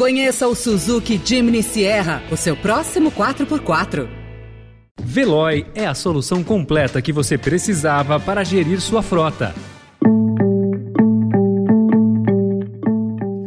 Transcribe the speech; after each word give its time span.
Conheça 0.00 0.48
o 0.48 0.54
Suzuki 0.54 1.20
Jimny 1.22 1.62
Sierra, 1.62 2.22
o 2.32 2.36
seu 2.36 2.56
próximo 2.56 3.12
4x4. 3.12 4.08
Veloy 4.98 5.66
é 5.74 5.86
a 5.86 5.92
solução 5.92 6.42
completa 6.42 7.02
que 7.02 7.12
você 7.12 7.36
precisava 7.36 8.18
para 8.18 8.42
gerir 8.42 8.80
sua 8.80 9.02
frota. 9.02 9.54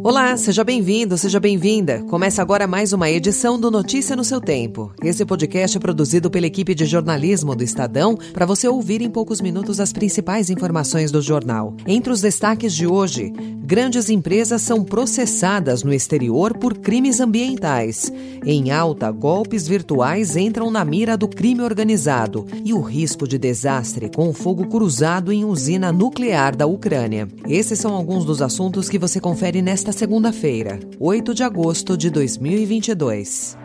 Olá, 0.06 0.36
seja 0.36 0.66
bem-vindo, 0.66 1.18
seja 1.18 1.40
bem-vinda. 1.40 2.04
Começa 2.10 2.42
agora 2.42 2.68
mais 2.68 2.92
uma 2.92 3.10
edição 3.10 3.58
do 3.58 3.72
Notícia 3.72 4.18
no 4.18 4.24
seu 4.26 4.42
Tempo. 4.42 4.92
Esse 5.02 5.26
podcast 5.26 5.78
é 5.78 5.80
produzido 5.80 6.30
pela 6.30 6.46
equipe 6.46 6.76
de 6.76 6.86
jornalismo 6.86 7.56
do 7.56 7.64
Estadão 7.64 8.18
para 8.34 8.46
você 8.46 8.68
ouvir 8.68 9.02
em 9.02 9.10
poucos 9.10 9.40
minutos 9.40 9.80
as 9.80 9.94
principais 9.94 10.50
informações 10.50 11.10
do 11.10 11.22
jornal. 11.22 11.74
Entre 11.88 12.12
os 12.12 12.20
destaques 12.20 12.74
de 12.74 12.86
hoje, 12.86 13.32
grandes 13.64 14.10
empresas 14.10 14.62
são 14.62 14.84
processadas 14.84 15.84
no 15.84 15.94
exterior 15.94 16.58
por 16.58 16.80
crimes 16.80 17.22
ambientais. 17.22 18.12
Em 18.46 18.72
alta, 18.72 19.10
golpes 19.10 19.66
virtuais 19.66 20.36
entram 20.36 20.70
na 20.70 20.84
mira 20.84 21.16
do 21.16 21.30
crime 21.30 21.62
organizado 21.62 22.46
e 22.66 22.74
o 22.74 22.82
risco 22.82 23.26
de 23.26 23.38
desastre 23.38 24.12
com 24.14 24.34
fogo 24.34 24.68
cruzado 24.68 25.32
em 25.32 25.46
usina 25.46 25.94
nuclear 25.94 26.58
da 26.58 26.66
Ucrânia. 26.66 27.26
Esses 27.48 27.80
são 27.80 27.94
alguns 27.96 28.26
dos 28.26 28.42
assuntos 28.42 28.90
que 28.90 29.00
você 29.00 29.18
confere 29.22 29.62
nesta 29.62 29.93
segunda-feira, 29.94 30.80
8 31.00 31.34
de 31.34 31.44
agosto 31.44 31.96
de 31.96 32.10
2022. 32.10 33.58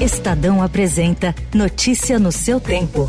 Estadão 0.00 0.62
apresenta 0.62 1.34
Notícia 1.52 2.18
no 2.18 2.30
seu 2.30 2.60
tempo. 2.60 3.08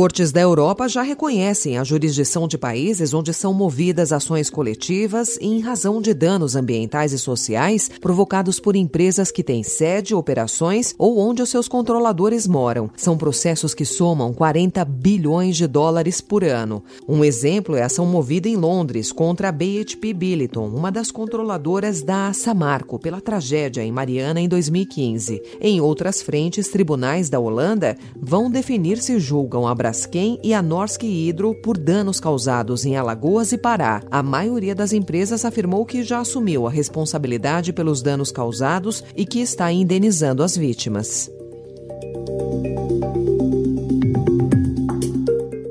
Cortes 0.00 0.32
da 0.32 0.40
Europa 0.40 0.88
já 0.88 1.02
reconhecem 1.02 1.76
a 1.76 1.84
jurisdição 1.84 2.48
de 2.48 2.56
países 2.56 3.12
onde 3.12 3.34
são 3.34 3.52
movidas 3.52 4.14
ações 4.14 4.48
coletivas 4.48 5.36
em 5.42 5.60
razão 5.60 6.00
de 6.00 6.14
danos 6.14 6.56
ambientais 6.56 7.12
e 7.12 7.18
sociais 7.18 7.90
provocados 8.00 8.58
por 8.58 8.74
empresas 8.74 9.30
que 9.30 9.44
têm 9.44 9.62
sede, 9.62 10.14
operações 10.14 10.94
ou 10.96 11.18
onde 11.18 11.42
os 11.42 11.50
seus 11.50 11.68
controladores 11.68 12.46
moram. 12.46 12.88
São 12.96 13.18
processos 13.18 13.74
que 13.74 13.84
somam 13.84 14.32
40 14.32 14.82
bilhões 14.86 15.58
de 15.58 15.66
dólares 15.66 16.22
por 16.22 16.44
ano. 16.44 16.82
Um 17.06 17.22
exemplo 17.22 17.76
é 17.76 17.82
a 17.82 17.84
ação 17.84 18.06
movida 18.06 18.48
em 18.48 18.56
Londres 18.56 19.12
contra 19.12 19.50
a 19.50 19.52
BHP 19.52 20.14
Billiton, 20.14 20.68
uma 20.68 20.90
das 20.90 21.10
controladoras 21.10 22.00
da 22.00 22.32
Samarco, 22.32 22.98
pela 22.98 23.20
tragédia 23.20 23.82
em 23.82 23.92
Mariana 23.92 24.40
em 24.40 24.48
2015. 24.48 25.42
Em 25.60 25.78
outras 25.78 26.22
frentes, 26.22 26.68
tribunais 26.68 27.28
da 27.28 27.38
Holanda 27.38 27.98
vão 28.18 28.50
definir 28.50 28.96
se 29.02 29.20
julgam 29.20 29.68
a 29.68 29.74
Braskem 29.90 30.38
e 30.40 30.54
a 30.54 30.62
Norsk 30.62 31.02
Hydro 31.02 31.52
por 31.52 31.76
danos 31.76 32.20
causados 32.20 32.84
em 32.84 32.96
Alagoas 32.96 33.50
e 33.50 33.58
Pará. 33.58 34.00
A 34.08 34.22
maioria 34.22 34.72
das 34.72 34.92
empresas 34.92 35.44
afirmou 35.44 35.84
que 35.84 36.04
já 36.04 36.20
assumiu 36.20 36.64
a 36.64 36.70
responsabilidade 36.70 37.72
pelos 37.72 38.00
danos 38.00 38.30
causados 38.30 39.02
e 39.16 39.26
que 39.26 39.40
está 39.40 39.72
indenizando 39.72 40.44
as 40.44 40.56
vítimas. 40.56 41.28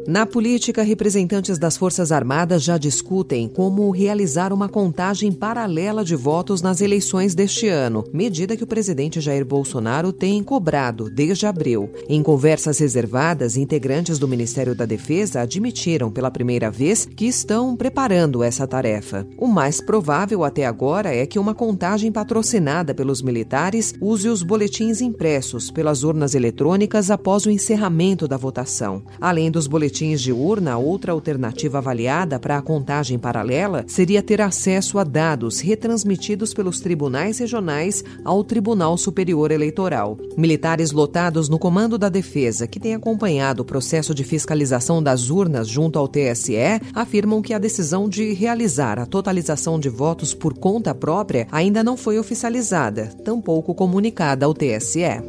Na 0.09 0.25
política, 0.25 0.81
representantes 0.81 1.59
das 1.59 1.77
Forças 1.77 2.11
Armadas 2.11 2.63
já 2.63 2.79
discutem 2.79 3.47
como 3.47 3.91
realizar 3.91 4.51
uma 4.51 4.67
contagem 4.67 5.31
paralela 5.31 6.03
de 6.03 6.15
votos 6.15 6.63
nas 6.63 6.81
eleições 6.81 7.35
deste 7.35 7.67
ano, 7.67 8.03
medida 8.11 8.57
que 8.57 8.63
o 8.63 8.67
presidente 8.67 9.21
Jair 9.21 9.45
Bolsonaro 9.45 10.11
tem 10.11 10.41
cobrado 10.41 11.11
desde 11.11 11.45
abril. 11.45 11.91
Em 12.09 12.23
conversas 12.23 12.79
reservadas, 12.79 13.55
integrantes 13.55 14.17
do 14.17 14.27
Ministério 14.27 14.73
da 14.73 14.83
Defesa 14.83 15.41
admitiram 15.41 16.09
pela 16.09 16.31
primeira 16.31 16.71
vez 16.71 17.05
que 17.05 17.27
estão 17.27 17.75
preparando 17.75 18.41
essa 18.41 18.65
tarefa. 18.65 19.27
O 19.37 19.45
mais 19.45 19.79
provável 19.79 20.43
até 20.43 20.65
agora 20.65 21.13
é 21.13 21.27
que 21.27 21.37
uma 21.37 21.53
contagem 21.53 22.11
patrocinada 22.11 22.95
pelos 22.95 23.21
militares 23.21 23.93
use 24.01 24.27
os 24.27 24.41
boletins 24.41 25.01
impressos 25.01 25.69
pelas 25.69 26.01
urnas 26.01 26.33
eletrônicas 26.33 27.11
após 27.11 27.45
o 27.45 27.51
encerramento 27.51 28.27
da 28.27 28.37
votação. 28.37 29.03
Além 29.21 29.51
dos 29.51 29.67
boletins 29.67 29.98
boletins 29.99 30.21
de 30.21 30.31
urna, 30.31 30.77
outra 30.77 31.11
alternativa 31.11 31.79
avaliada 31.79 32.39
para 32.39 32.57
a 32.57 32.61
contagem 32.61 33.19
paralela 33.19 33.83
seria 33.87 34.23
ter 34.23 34.39
acesso 34.41 34.97
a 34.97 35.03
dados 35.03 35.59
retransmitidos 35.59 36.53
pelos 36.53 36.79
tribunais 36.79 37.39
regionais 37.39 38.03
ao 38.23 38.43
Tribunal 38.43 38.97
Superior 38.97 39.51
Eleitoral. 39.51 40.17
Militares 40.37 40.91
lotados 40.91 41.49
no 41.49 41.59
Comando 41.59 41.97
da 41.97 42.07
Defesa, 42.07 42.65
que 42.65 42.79
têm 42.79 42.95
acompanhado 42.95 43.61
o 43.61 43.65
processo 43.65 44.13
de 44.13 44.23
fiscalização 44.23 45.03
das 45.03 45.29
urnas 45.29 45.67
junto 45.67 45.99
ao 45.99 46.07
TSE, 46.07 46.55
afirmam 46.93 47.41
que 47.41 47.53
a 47.53 47.59
decisão 47.59 48.07
de 48.07 48.33
realizar 48.33 48.99
a 48.99 49.05
totalização 49.05 49.79
de 49.79 49.89
votos 49.89 50.33
por 50.33 50.53
conta 50.53 50.95
própria 50.95 51.47
ainda 51.51 51.83
não 51.83 51.97
foi 51.97 52.17
oficializada, 52.17 53.07
tampouco 53.25 53.75
comunicada 53.75 54.45
ao 54.45 54.53
TSE. 54.53 55.19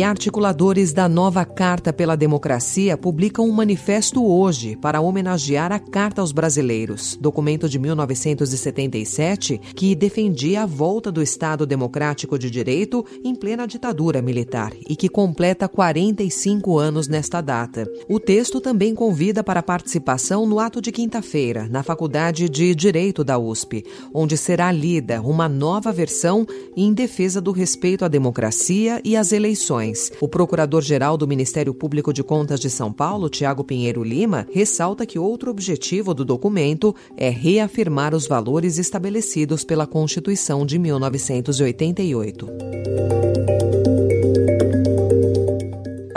E 0.00 0.02
articuladores 0.02 0.94
da 0.94 1.06
nova 1.10 1.44
Carta 1.44 1.92
pela 1.92 2.16
Democracia 2.16 2.96
publicam 2.96 3.46
um 3.46 3.52
manifesto 3.52 4.24
hoje 4.24 4.74
para 4.74 4.98
homenagear 4.98 5.72
a 5.72 5.78
Carta 5.78 6.22
aos 6.22 6.32
Brasileiros, 6.32 7.18
documento 7.20 7.68
de 7.68 7.78
1977 7.78 9.60
que 9.76 9.94
defendia 9.94 10.62
a 10.62 10.66
volta 10.66 11.12
do 11.12 11.20
Estado 11.20 11.66
Democrático 11.66 12.38
de 12.38 12.50
Direito 12.50 13.04
em 13.22 13.34
plena 13.34 13.66
ditadura 13.66 14.22
militar 14.22 14.72
e 14.88 14.96
que 14.96 15.06
completa 15.06 15.68
45 15.68 16.78
anos 16.78 17.06
nesta 17.06 17.42
data. 17.42 17.86
O 18.08 18.18
texto 18.18 18.58
também 18.58 18.94
convida 18.94 19.44
para 19.44 19.62
participação 19.62 20.46
no 20.46 20.58
ato 20.58 20.80
de 20.80 20.90
quinta-feira, 20.90 21.68
na 21.68 21.82
Faculdade 21.82 22.48
de 22.48 22.74
Direito 22.74 23.22
da 23.22 23.38
USP, 23.38 23.84
onde 24.14 24.38
será 24.38 24.72
lida 24.72 25.20
uma 25.20 25.46
nova 25.46 25.92
versão 25.92 26.46
em 26.74 26.90
defesa 26.94 27.38
do 27.38 27.52
respeito 27.52 28.02
à 28.02 28.08
democracia 28.08 28.98
e 29.04 29.14
às 29.14 29.30
eleições 29.30 29.89
o 30.20 30.28
procurador-geral 30.28 31.16
do 31.16 31.26
Ministério 31.26 31.72
Público 31.74 32.12
de 32.12 32.22
Contas 32.22 32.60
de 32.60 32.70
São 32.70 32.92
Paulo, 32.92 33.28
Tiago 33.28 33.64
Pinheiro 33.64 34.02
Lima, 34.02 34.46
ressalta 34.52 35.06
que 35.06 35.18
outro 35.18 35.50
objetivo 35.50 36.14
do 36.14 36.24
documento 36.24 36.94
é 37.16 37.28
reafirmar 37.28 38.14
os 38.14 38.26
valores 38.26 38.78
estabelecidos 38.78 39.64
pela 39.64 39.86
Constituição 39.86 40.64
de 40.66 40.78
1988. 40.78 42.48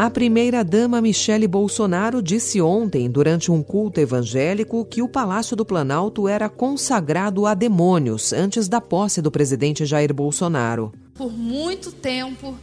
A 0.04 0.10
primeira-dama 0.10 1.00
Michele 1.00 1.48
Bolsonaro 1.48 2.22
disse 2.22 2.60
ontem, 2.60 3.10
durante 3.10 3.50
um 3.50 3.64
culto 3.64 4.02
evangélico, 4.02 4.84
que 4.84 5.02
o 5.02 5.08
Palácio 5.08 5.56
do 5.56 5.64
Planalto 5.64 6.28
era 6.28 6.50
consagrado 6.50 7.46
a 7.46 7.54
demônios 7.54 8.34
antes 8.34 8.68
da 8.68 8.82
posse 8.82 9.22
do 9.22 9.32
presidente 9.32 9.86
Jair 9.86 10.14
Bolsonaro. 10.14 10.92
Por 11.14 11.32
muito 11.32 11.90
tempo, 11.90 12.54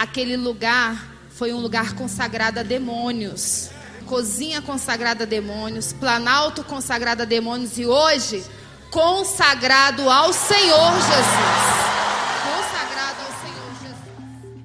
Aquele 0.00 0.34
lugar 0.34 0.96
foi 1.28 1.52
um 1.52 1.58
lugar 1.58 1.92
consagrado 1.92 2.58
a 2.58 2.62
demônios. 2.62 3.68
Cozinha 4.06 4.62
consagrada 4.62 5.24
a 5.24 5.26
demônios, 5.26 5.92
planalto 5.92 6.64
consagrado 6.64 7.20
a 7.20 7.26
demônios 7.26 7.76
e 7.76 7.84
hoje 7.84 8.42
consagrado 8.90 10.08
ao 10.08 10.32
Senhor 10.32 10.94
Jesus. 10.94 11.89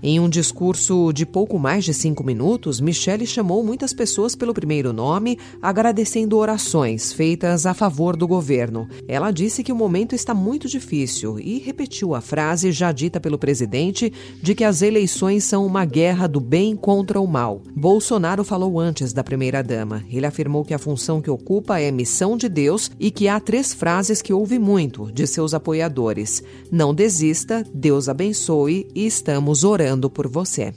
Em 0.08 0.20
um 0.20 0.30
discurso 0.30 1.12
de 1.12 1.26
pouco 1.26 1.58
mais 1.58 1.84
de 1.84 1.92
cinco 1.92 2.24
minutos, 2.24 2.80
Michele 2.80 3.26
chamou 3.26 3.64
muitas 3.64 3.92
pessoas 3.92 4.36
pelo 4.36 4.54
primeiro 4.54 4.94
nome, 4.94 5.40
agradecendo 5.60 6.38
orações 6.38 7.12
feitas 7.12 7.66
a 7.66 7.74
favor 7.74 8.16
do 8.16 8.28
governo. 8.28 8.88
Ela 9.08 9.32
disse 9.32 9.64
que 9.64 9.72
o 9.72 9.76
momento 9.76 10.14
está 10.14 10.32
muito 10.32 10.68
difícil 10.68 11.40
e 11.40 11.58
repetiu 11.58 12.14
a 12.14 12.22
frase 12.22 12.72
já 12.72 12.92
dita 12.92 13.20
pelo 13.20 13.40
presidente 13.40 14.14
de 14.44 14.54
que 14.54 14.64
as 14.64 14.84
eleições 14.84 15.44
são 15.44 15.66
uma 15.66 15.86
guerra 15.86 16.28
do 16.28 16.40
bem 16.40 16.76
contra 16.76 17.20
o 17.20 17.26
mal. 17.26 17.64
Bolsonaro 17.76 18.44
falou 18.44 18.80
antes 18.80 19.12
da 19.12 19.24
primeira-dama. 19.24 20.04
Ele 20.08 20.28
afirmou 20.28 20.63
que 20.63 20.75
a 20.75 20.78
função 20.78 21.19
que 21.19 21.31
ocupa 21.31 21.80
é 21.80 21.90
missão 21.90 22.38
de 22.38 22.48
Deus 22.48 22.92
e 23.00 23.10
que 23.10 23.28
há 23.28 23.40
três 23.40 23.74
frases 23.74 24.22
que 24.22 24.31
ouve 24.31 24.60
muito 24.60 25.12
de 25.12 25.25
seus 25.25 25.56
apoiadores: 25.56 26.44
Não 26.72 26.94
desista, 26.94 27.66
Deus 27.74 28.08
abençoe 28.08 28.88
e 28.94 29.08
estamos 29.08 29.63
orando 29.63 29.94
orando 29.95 30.09
por 30.09 30.27
você. 30.27 30.74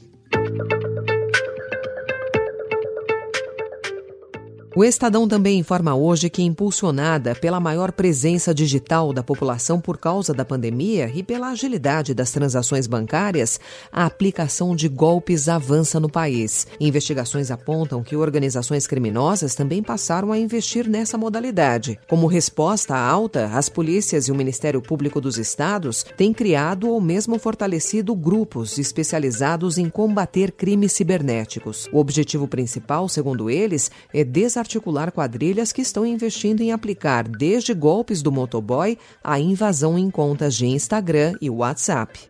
O 4.79 4.85
Estadão 4.85 5.27
também 5.27 5.59
informa 5.59 5.97
hoje 5.97 6.31
que, 6.31 6.41
impulsionada 6.41 7.35
pela 7.35 7.59
maior 7.59 7.91
presença 7.91 8.55
digital 8.55 9.13
da 9.13 9.25
população 9.25 9.81
por 9.81 9.99
causa 9.99 10.33
da 10.33 10.45
pandemia 10.45 11.11
e 11.13 11.21
pela 11.21 11.49
agilidade 11.49 12.15
das 12.15 12.31
transações 12.31 12.87
bancárias, 12.87 13.59
a 13.91 14.07
aplicação 14.07 14.77
de 14.77 14.89
golpes 14.89 15.49
avança 15.49 15.99
no 15.99 16.09
país. 16.09 16.65
Investigações 16.79 17.51
apontam 17.51 18.05
que 18.05 18.15
organizações 18.15 18.87
criminosas 18.87 19.57
também 19.57 19.83
passaram 19.83 20.31
a 20.31 20.39
investir 20.39 20.89
nessa 20.89 21.19
modalidade. 21.19 21.99
Como 22.09 22.29
resposta 22.29 22.95
à 22.95 23.05
alta, 23.05 23.47
as 23.55 23.69
polícias 23.69 24.29
e 24.29 24.31
o 24.31 24.37
Ministério 24.37 24.81
Público 24.81 25.21
dos 25.21 25.39
Estados 25.39 26.07
têm 26.17 26.33
criado 26.33 26.89
ou 26.89 27.01
mesmo 27.01 27.37
fortalecido 27.41 28.15
grupos 28.15 28.79
especializados 28.79 29.77
em 29.77 29.91
combater 29.91 30.53
crimes 30.53 30.93
cibernéticos. 30.93 31.89
O 31.93 31.99
objetivo 31.99 32.47
principal, 32.47 33.09
segundo 33.09 33.51
eles, 33.51 33.91
é 34.15 34.23
desarticular 34.23 34.68
quadrilhas 35.11 35.73
que 35.73 35.81
estão 35.81 36.05
investindo 36.05 36.61
em 36.61 36.73
aplicar 36.73 37.27
desde 37.27 37.73
golpes 37.73 38.21
do 38.21 38.31
motoboy 38.31 38.99
a 39.25 39.41
invasão 39.41 39.99
em 39.99 40.11
contas 40.11 40.55
de 40.55 40.67
Instagram 40.67 41.35
e 41.41 41.49
WhatsApp. 41.49 42.29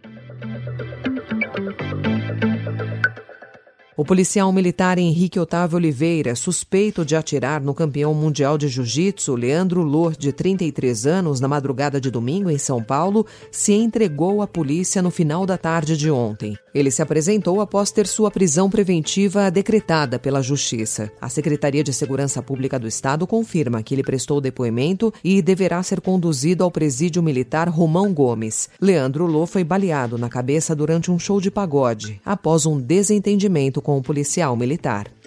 O 3.99 4.05
policial 4.05 4.53
militar 4.53 4.97
Henrique 4.97 5.41
Otávio 5.41 5.75
Oliveira, 5.75 6.37
suspeito 6.37 7.05
de 7.05 7.17
atirar 7.17 7.61
no 7.61 7.75
campeão 7.75 8.15
mundial 8.15 8.57
de 8.57 8.69
jiu-jitsu 8.69 9.35
Leandro 9.35 9.83
Lohr, 9.83 10.17
de 10.17 10.33
33 10.33 11.05
anos, 11.05 11.41
na 11.41 11.49
madrugada 11.49 12.01
de 12.01 12.09
domingo 12.09 12.49
em 12.49 12.59
São 12.59 12.81
Paulo, 12.81 13.27
se 13.51 13.73
entregou 13.73 14.41
à 14.41 14.47
polícia 14.47 15.03
no 15.03 15.11
final 15.11 15.45
da 15.45 15.59
tarde 15.59 15.97
de 15.97 16.13
ontem. 16.13 16.57
Ele 16.73 16.93
se 16.93 17.03
apresentou 17.03 17.61
após 17.61 17.91
ter 17.91 18.07
sua 18.07 18.31
prisão 18.31 18.71
preventiva 18.71 19.51
decretada 19.51 20.17
pela 20.17 20.41
Justiça. 20.41 21.11
A 21.21 21.29
Secretaria 21.29 21.83
de 21.83 21.93
Segurança 21.93 22.41
Pública 22.41 22.79
do 22.79 22.87
Estado 22.87 23.27
confirma 23.27 23.83
que 23.83 23.97
ele 23.97 24.05
prestou 24.05 24.41
depoimento 24.41 25.13
e 25.25 25.43
deverá 25.43 25.83
ser 25.83 26.01
conduzido 26.01 26.63
ao 26.63 26.71
presídio 26.71 27.21
militar 27.21 27.69
Romão 27.69 28.15
Gomes. 28.15 28.69
Leandro 28.81 29.27
Lohr 29.27 29.49
foi 29.49 29.65
baleado 29.65 30.17
na 30.17 30.29
cabeça 30.29 30.73
durante 30.73 31.11
um 31.11 31.19
show 31.19 31.41
de 31.41 31.51
pagode, 31.51 32.21
após 32.25 32.65
um 32.65 32.79
desentendimento 32.79 33.83
com 33.89 33.97
o 33.97 34.03
policial 34.03 34.55
militar. 34.55 35.18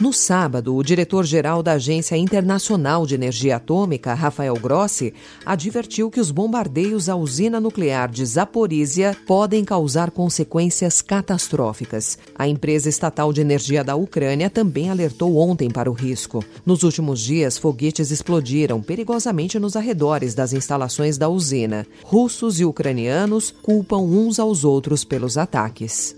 No 0.00 0.12
sábado, 0.12 0.76
o 0.76 0.82
diretor-geral 0.84 1.60
da 1.60 1.72
Agência 1.72 2.16
Internacional 2.16 3.04
de 3.04 3.16
Energia 3.16 3.56
Atômica, 3.56 4.14
Rafael 4.14 4.54
Grossi, 4.54 5.12
advertiu 5.44 6.08
que 6.08 6.20
os 6.20 6.30
bombardeios 6.30 7.08
à 7.08 7.16
usina 7.16 7.58
nuclear 7.58 8.08
de 8.08 8.24
Zaporizhia 8.24 9.16
podem 9.26 9.64
causar 9.64 10.12
consequências 10.12 11.02
catastróficas. 11.02 12.16
A 12.36 12.46
empresa 12.46 12.88
estatal 12.88 13.32
de 13.32 13.40
energia 13.40 13.82
da 13.82 13.96
Ucrânia 13.96 14.48
também 14.48 14.88
alertou 14.88 15.36
ontem 15.36 15.68
para 15.68 15.90
o 15.90 15.94
risco. 15.94 16.44
Nos 16.64 16.84
últimos 16.84 17.18
dias, 17.18 17.58
foguetes 17.58 18.12
explodiram 18.12 18.80
perigosamente 18.80 19.58
nos 19.58 19.74
arredores 19.74 20.32
das 20.32 20.52
instalações 20.52 21.18
da 21.18 21.28
usina. 21.28 21.84
Russos 22.04 22.60
e 22.60 22.64
ucranianos 22.64 23.50
culpam 23.50 23.98
uns 23.98 24.38
aos 24.38 24.62
outros 24.62 25.02
pelos 25.02 25.36
ataques. 25.36 26.14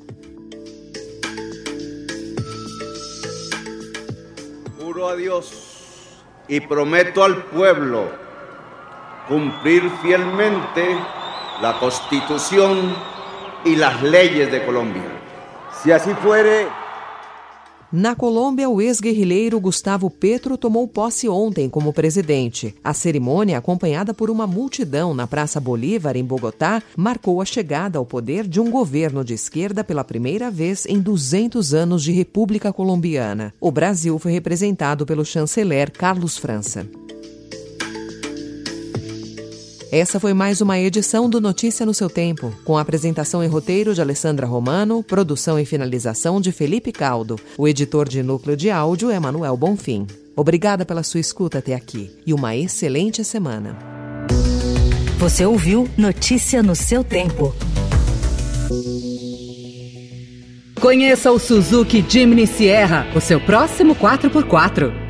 Dios 5.21 5.53
y 6.49 6.61
prometo 6.61 7.23
al 7.23 7.45
pueblo 7.45 8.11
cumplir 9.29 9.89
fielmente 10.03 10.97
la 11.61 11.79
Constitución 11.79 12.97
y 13.65 13.77
las 13.77 14.03
leyes 14.03 14.51
de 14.51 14.65
Colombia. 14.65 15.05
Si 15.83 15.93
así 15.93 16.13
fuere, 16.15 16.67
Na 17.93 18.15
Colômbia, 18.15 18.71
o 18.71 18.81
ex-guerrilheiro 18.81 19.59
Gustavo 19.59 20.09
Petro 20.09 20.57
tomou 20.57 20.87
posse 20.87 21.29
ontem 21.29 21.69
como 21.69 21.93
presidente. 21.93 22.73
A 22.85 22.95
cerimônia, 22.95 23.59
acompanhada 23.59 24.15
por 24.15 24.31
uma 24.31 24.47
multidão 24.47 25.13
na 25.13 25.27
Praça 25.27 25.59
Bolívar, 25.59 26.17
em 26.17 26.25
Bogotá, 26.25 26.81
marcou 26.97 27.43
a 27.43 27.45
chegada 27.45 27.99
ao 27.99 28.07
poder 28.07 28.47
de 28.47 28.61
um 28.61 28.71
governo 28.71 29.25
de 29.25 29.35
esquerda 29.35 29.83
pela 29.83 30.05
primeira 30.05 30.53
vez 30.53 30.87
em 30.87 31.01
200 31.01 31.75
anos 31.75 32.05
de 32.05 32.13
República 32.13 32.73
Colombiana. 32.73 33.53
O 33.61 33.73
Brasil 33.73 34.17
foi 34.21 34.31
representado 34.31 35.05
pelo 35.05 35.25
chanceler 35.25 35.91
Carlos 35.91 36.39
França. 36.39 36.87
Essa 39.93 40.21
foi 40.21 40.33
mais 40.33 40.61
uma 40.61 40.79
edição 40.79 41.29
do 41.29 41.41
Notícia 41.41 41.85
no 41.85 41.93
seu 41.93 42.09
Tempo, 42.09 42.55
com 42.65 42.79
apresentação 42.79 43.43
e 43.43 43.49
roteiro 43.49 43.93
de 43.93 44.01
Alessandra 44.01 44.47
Romano, 44.47 45.03
produção 45.03 45.59
e 45.59 45.65
finalização 45.65 46.41
de 46.41 46.53
Felipe 46.53 46.93
Caldo. 46.93 47.35
O 47.59 47.67
editor 47.67 48.09
de 48.09 48.23
núcleo 48.23 48.57
de 48.57 48.71
áudio 48.71 49.11
é 49.11 49.19
Manuel 49.19 49.57
Bonfim. 49.57 50.07
Obrigada 50.37 50.87
pela 50.87 51.03
sua 51.03 51.19
escuta 51.19 51.59
até 51.59 51.75
aqui 51.75 52.09
e 52.25 52.33
uma 52.33 52.55
excelente 52.55 53.25
semana. 53.25 53.77
Você 55.19 55.45
ouviu 55.45 55.89
Notícia 55.99 56.63
no 56.63 56.77
seu 56.77 57.03
Tempo. 57.03 57.53
Conheça 60.81 61.33
o 61.33 61.39
Suzuki 61.41 62.05
Jimny 62.09 62.47
Sierra, 62.47 63.09
o 63.13 63.21
seu 63.21 63.41
próximo 63.41 63.97
4x4. 63.97 65.10